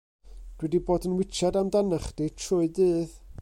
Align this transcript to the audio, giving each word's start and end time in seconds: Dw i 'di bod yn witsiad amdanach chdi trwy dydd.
Dw 0.61 0.65
i 0.69 0.71
'di 0.75 0.79
bod 0.87 1.05
yn 1.09 1.13
witsiad 1.19 1.61
amdanach 1.61 2.09
chdi 2.13 2.33
trwy 2.43 2.73
dydd. 2.81 3.17